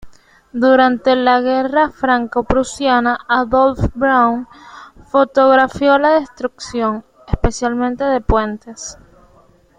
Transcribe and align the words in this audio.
Durante 0.51 1.15
la 1.15 1.41
guerra 1.41 1.91
franco-prusiana 1.91 3.19
Adolphe 3.27 3.87
Braun 3.93 4.47
fotografió 5.11 5.99
la 5.99 6.19
destrucción, 6.19 7.05
especialmente 7.27 8.05
de 8.05 8.19
puentes. 8.21 8.97